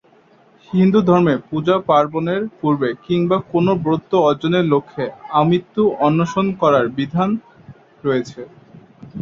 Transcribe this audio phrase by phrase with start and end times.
[0.69, 5.05] হিন্দুধর্মে পূজা-পার্বণের পূর্বে কিংবা কোনো ব্রত অর্জনের লক্ষ্যে
[5.33, 7.29] আমৃত্যু অনশন করার বিধান
[8.03, 8.41] রয়েছে।